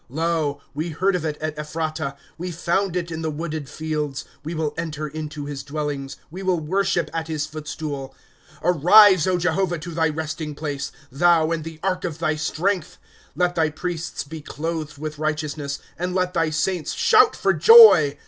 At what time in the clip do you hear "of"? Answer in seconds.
1.15-1.23, 12.03-12.17